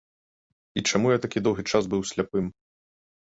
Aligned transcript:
І 0.79 0.83
чаму 0.89 1.11
я 1.11 1.17
такі 1.25 1.43
доўгі 1.49 1.67
час 1.73 1.83
быў 1.93 2.01
сляпым? 2.13 2.49